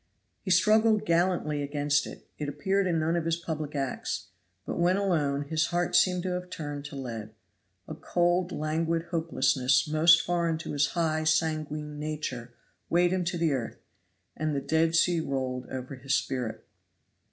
[0.41, 4.29] He struggled gallantly against it; it appeared in none of his public acts.
[4.65, 7.35] But when alone his heart seemed to have turned to lead.
[7.87, 12.51] A cold, languid hopelessness most foreign to his high, sanguine nature
[12.89, 13.77] weighed him to the earth,
[14.35, 16.65] and the Dead Sea rolled over his spirit.